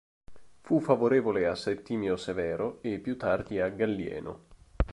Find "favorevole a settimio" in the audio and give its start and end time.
0.79-2.17